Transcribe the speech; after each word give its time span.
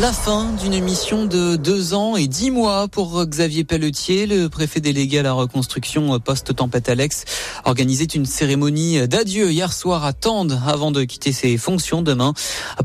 La 0.00 0.10
fin 0.10 0.50
d'une 0.52 0.80
mission 0.80 1.26
de 1.26 1.56
deux 1.56 1.92
ans 1.92 2.16
et 2.16 2.26
dix 2.26 2.50
mois 2.50 2.88
pour 2.88 3.26
Xavier 3.26 3.62
Pelletier, 3.62 4.26
le 4.26 4.48
préfet 4.48 4.80
délégué 4.80 5.18
à 5.18 5.22
la 5.22 5.34
reconstruction 5.34 6.18
post-tempête 6.18 6.88
Alex, 6.88 7.26
organisait 7.66 8.06
une 8.06 8.24
cérémonie 8.24 9.06
d'adieu 9.06 9.52
hier 9.52 9.70
soir 9.70 10.06
à 10.06 10.14
Tende 10.14 10.58
avant 10.66 10.92
de 10.92 11.04
quitter 11.04 11.30
ses 11.32 11.58
fonctions 11.58 12.00
demain 12.00 12.32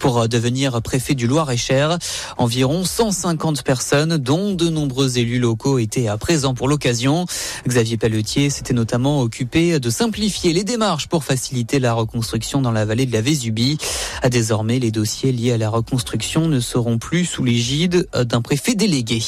pour 0.02 0.28
devenir 0.28 0.82
préfet 0.82 1.16
du 1.16 1.28
Loir-et-Cher. 1.28 1.98
Environ 2.38 2.84
150 2.84 3.64
personnes, 3.64 4.18
dont 4.18 4.54
de 4.54 4.68
nombreux 4.68 5.18
élus 5.18 5.40
locaux, 5.40 5.80
étaient 5.80 6.10
à 6.10 6.18
présent 6.18 6.56
pour 6.56 6.68
l'occasion. 6.68 7.26
Xavier 7.66 7.96
Pelletier 7.96 8.50
s'était 8.50 8.74
notamment 8.74 9.22
occupé 9.22 9.80
de 9.80 9.90
simplifier 9.90 10.52
les 10.52 10.66
démarches 10.66 11.08
pour 11.08 11.24
faciliter 11.24 11.80
la 11.80 11.94
reconstruction 11.94 12.62
dans 12.62 12.74
la 12.74 12.84
vallée 12.84 13.06
de 13.06 13.14
la 13.14 13.22
Vésubie. 13.22 13.78
Désormais, 14.30 14.80
les 14.80 14.92
dossiers 14.92 15.32
liés 15.32 15.54
à 15.54 15.58
la 15.58 15.70
reconstruction 15.70 16.50
ne 16.50 16.60
seront 16.60 16.97
plus 16.98 17.26
sous 17.26 17.44
l'égide 17.44 18.08
d'un 18.14 18.42
préfet 18.42 18.76
délégué. 18.76 19.22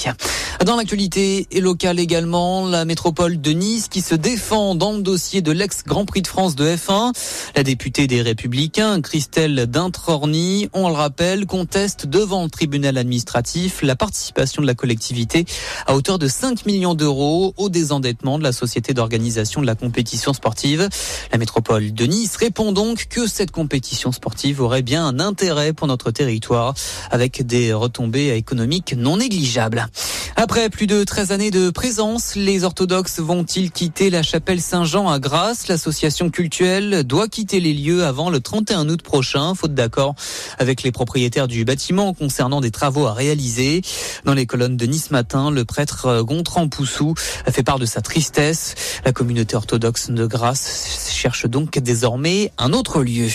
Dans 0.66 0.76
l'actualité 0.76 1.48
et 1.52 1.62
locale 1.62 2.00
également, 2.00 2.68
la 2.68 2.86
métropole 2.86 3.40
de 3.40 3.52
Nice 3.52 3.88
qui 3.88 4.02
se 4.02 4.14
défend 4.14 4.76
dans 4.76 4.92
le 4.92 5.02
dossier 5.02 5.42
de 5.42 5.52
l'ex-Grand 5.52 6.05
Prix 6.05 6.22
de 6.22 6.28
France 6.28 6.55
de 6.55 6.66
F1. 6.66 7.14
La 7.55 7.64
députée 7.64 8.08
des 8.08 8.22
Républicains, 8.22 9.02
Christelle 9.02 9.68
Dintrorny, 9.68 10.70
on 10.73 10.90
le 10.90 10.95
rappelle, 10.95 11.45
conteste 11.45 12.08
devant 12.08 12.44
le 12.44 12.50
tribunal 12.50 12.98
administratif 12.98 13.81
la 13.81 13.95
participation 13.95 14.62
de 14.62 14.67
la 14.67 14.76
collectivité 14.76 15.45
à 15.88 15.95
hauteur 15.95 16.20
de 16.20 16.28
5 16.28 16.66
millions 16.66 16.94
d'euros 16.94 17.54
au 17.58 17.70
désendettement 17.70 18.38
de 18.38 18.44
la 18.44 18.52
société 18.52 18.94
d'organisation 18.94 19.62
de 19.62 19.66
la 19.66 19.76
compétition 19.76 20.34
sportive. 20.34 20.90
La 21.31 21.38
métropole 21.38 21.94
de 21.94 22.06
Nice 22.06 22.36
répond 22.36 22.72
donc 22.72 23.08
que 23.09 23.28
cette 23.28 23.52
compétition 23.52 24.12
sportive 24.12 24.62
aurait 24.62 24.81
bien 24.81 25.06
un 25.06 25.20
intérêt 25.20 25.73
pour 25.73 25.88
notre 25.88 26.12
territoire 26.12 26.73
avec 27.12 27.45
des 27.45 27.59
retombées 27.73 28.36
économiques 28.36 28.94
non 28.98 29.18
négligeables. 29.18 29.88
Après 30.36 30.70
plus 30.70 30.88
de 30.88 31.03
13 31.03 31.31
années 31.31 31.52
de 31.52 31.70
présence, 31.70 32.36
les 32.36 32.64
orthodoxes 32.64 33.20
vont-ils 33.20 33.72
quitter 33.72 34.09
la 34.09 34.23
chapelle 34.23 34.61
Saint-Jean 34.61 35.09
à 35.09 35.20
Grasse? 35.20 35.67
L'association 35.67 36.30
cultuelle 36.30 37.03
doit 37.03 37.28
quitter 37.28 37.59
les 37.59 37.73
lieux 37.73 38.06
avant 38.06 38.30
le 38.30 38.39
31 38.39 38.88
août 38.89 39.02
prochain, 39.02 39.53
faute 39.53 39.73
d'accord 39.73 40.16
avec 40.58 40.84
les 40.84 40.92
propriétaires 40.92 41.47
du 41.47 41.66
bâtiment 41.66 42.14
concernant 42.14 42.61
des 42.61 42.72
travaux 42.72 43.06
à 43.06 43.14
réaliser. 43.14 43.81
Dans 44.23 44.34
les 44.34 44.45
colonnes 44.45 44.78
de 44.78 44.86
Nice 44.86 45.12
Matin, 45.12 45.52
le 45.52 45.66
prêtre 45.66 46.22
Gontran 46.22 46.69
Poussou 46.69 47.14
a 47.45 47.52
fait 47.52 47.64
part 47.64 47.80
de 47.80 47.86
sa 47.86 48.02
tristesse. 48.02 48.75
La 49.06 49.12
communauté 49.12 49.56
orthodoxe 49.56 50.09
de 50.09 50.25
Grasse 50.25 51.12
cherche 51.14 51.45
donc 51.47 51.78
désormais 51.80 52.52
un 52.58 52.73
autre 52.73 53.03
lieu. 53.03 53.28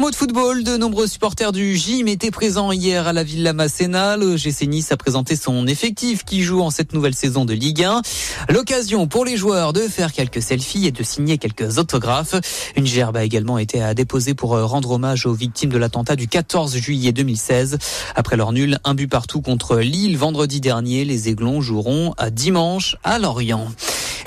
Un 0.00 0.02
mot 0.02 0.10
de 0.10 0.16
football, 0.16 0.64
de 0.64 0.78
nombreux 0.78 1.06
supporters 1.06 1.52
du 1.52 1.76
gym 1.76 2.08
étaient 2.08 2.30
présents 2.30 2.72
hier 2.72 3.06
à 3.06 3.12
la 3.12 3.22
Villa 3.22 3.52
Masséna. 3.52 4.16
Le 4.16 4.34
GC 4.38 4.66
a 4.90 4.96
présenté 4.96 5.36
son 5.36 5.66
effectif 5.66 6.24
qui 6.24 6.40
joue 6.40 6.62
en 6.62 6.70
cette 6.70 6.94
nouvelle 6.94 7.14
saison 7.14 7.44
de 7.44 7.52
Ligue 7.52 7.84
1. 7.84 8.00
L'occasion 8.48 9.06
pour 9.08 9.26
les 9.26 9.36
joueurs 9.36 9.74
de 9.74 9.80
faire 9.80 10.14
quelques 10.14 10.40
selfies 10.40 10.86
et 10.86 10.90
de 10.90 11.02
signer 11.02 11.36
quelques 11.36 11.76
autographes. 11.76 12.34
Une 12.76 12.86
gerbe 12.86 13.18
a 13.18 13.24
également 13.24 13.58
été 13.58 13.82
à 13.82 13.92
pour 14.38 14.58
rendre 14.58 14.92
hommage 14.92 15.26
aux 15.26 15.34
victimes 15.34 15.68
de 15.68 15.76
l'attentat 15.76 16.16
du 16.16 16.28
14 16.28 16.78
juillet 16.78 17.12
2016. 17.12 17.76
Après 18.16 18.38
leur 18.38 18.52
nul, 18.52 18.78
un 18.84 18.94
but 18.94 19.06
partout 19.06 19.42
contre 19.42 19.76
Lille 19.76 20.16
vendredi 20.16 20.62
dernier, 20.62 21.04
les 21.04 21.28
Aiglons 21.28 21.60
joueront 21.60 22.14
à 22.16 22.30
dimanche 22.30 22.96
à 23.04 23.18
Lorient. 23.18 23.68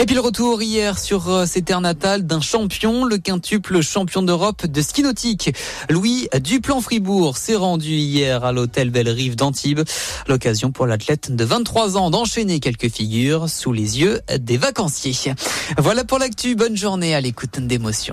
Et 0.04 0.06
puis 0.06 0.16
le 0.16 0.22
retour 0.22 0.62
hier 0.62 1.00
sur 1.00 1.48
ces 1.48 1.62
terres 1.62 1.80
natales 1.80 2.28
d'un 2.28 2.42
champion, 2.42 3.06
le 3.06 3.18
quintuple 3.18 3.80
champion 3.80 4.22
d'Europe 4.22 4.66
de 4.66 4.82
ski 4.82 5.02
nautique. 5.02 5.56
Louis 5.90 6.28
Duplan-Fribourg 6.38 7.38
s'est 7.38 7.56
rendu 7.56 7.92
hier 7.92 8.44
à 8.44 8.52
l'hôtel 8.52 8.90
Belle-Rive 8.90 9.38
d'Antibes. 9.38 9.80
L'occasion 10.28 10.74
pour 10.74 10.88
l'athlète 10.88 11.34
de 11.34 11.46
23 11.46 11.96
ans 11.96 12.10
d'enchaîner 12.10 12.60
quelques 12.60 12.90
figures 12.90 13.48
sous 13.48 13.72
les 13.72 14.02
yeux 14.02 14.20
des 14.38 14.58
vacanciers. 14.58 15.36
Voilà 15.78 16.04
pour 16.04 16.20
l'actu. 16.20 16.56
Bonne 16.56 16.76
journée 16.76 17.16
à 17.16 17.22
l'écoute 17.22 17.62
d'émotions. 17.62 18.12